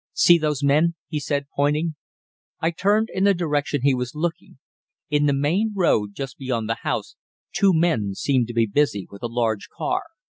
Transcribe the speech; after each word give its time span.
"See 0.13 0.39
those 0.39 0.63
men?" 0.63 0.95
he 1.09 1.19
said, 1.19 1.45
pointing. 1.55 1.93
I 2.59 2.71
turned 2.71 3.09
in 3.13 3.25
the 3.25 3.35
direction 3.35 3.81
he 3.83 3.93
was 3.93 4.15
looking. 4.15 4.57
In 5.11 5.27
the 5.27 5.31
main 5.31 5.73
road, 5.75 6.15
just 6.15 6.39
beyond 6.39 6.67
the 6.67 6.79
house, 6.81 7.15
two 7.53 7.71
men 7.71 8.15
seemed 8.15 8.47
to 8.47 8.53
be 8.55 8.65
busy 8.65 9.07
with 9.11 9.21
a 9.21 9.27
large 9.27 9.69
car. 9.69 10.05